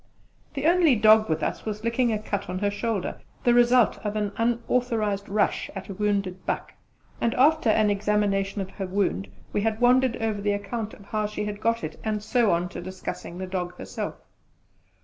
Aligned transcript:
The 0.55 0.65
only 0.65 0.95
dog 0.95 1.29
with 1.29 1.43
us 1.43 1.63
was 1.63 1.83
licking 1.83 2.11
a 2.11 2.17
cut 2.17 2.49
on 2.49 2.57
her 2.57 2.71
shoulder 2.71 3.21
the 3.43 3.53
result 3.53 3.99
of 4.03 4.15
an 4.15 4.31
unauthorised 4.35 5.29
rush 5.29 5.69
at 5.75 5.89
a 5.89 5.93
wounded 5.93 6.43
buck 6.43 6.73
and 7.21 7.35
after 7.35 7.69
an 7.69 7.91
examination 7.91 8.61
of 8.61 8.71
her 8.71 8.87
wound 8.87 9.27
we 9.53 9.61
had 9.61 9.79
wandered 9.79 10.15
over 10.15 10.41
the 10.41 10.53
account 10.53 10.95
of 10.95 11.05
how 11.05 11.27
she 11.27 11.45
had 11.45 11.61
got 11.61 11.83
it, 11.83 11.99
and 12.03 12.23
so 12.23 12.49
on 12.49 12.67
to 12.69 12.81
discussing 12.81 13.37
the 13.37 13.45
dog 13.45 13.75
herself. 13.77 14.15